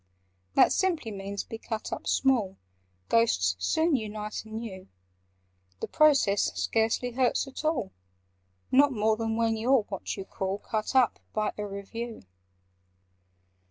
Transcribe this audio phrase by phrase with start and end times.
[0.55, 2.57] "That simply means 'be cut up small':
[3.07, 4.87] Ghosts soon unite anew.
[5.79, 7.93] The process scarcely hurts at all—
[8.71, 12.23] Not more than when you 're what you call 'Cut up' by a Review.